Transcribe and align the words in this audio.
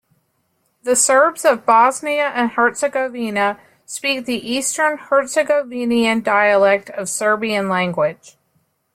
The 0.81 0.95
Serbs 0.95 1.45
of 1.45 1.63
Bosnia 1.63 2.29
and 2.29 2.49
Herzegovina 2.53 3.59
speak 3.85 4.25
the 4.25 4.33
Eastern 4.51 4.97
Herzegovinian 4.97 6.23
dialect 6.23 6.89
of 6.89 7.07
Serbian 7.07 7.69
language. 7.69 8.35